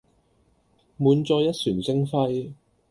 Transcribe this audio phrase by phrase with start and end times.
[0.97, 2.53] 滿載一船星輝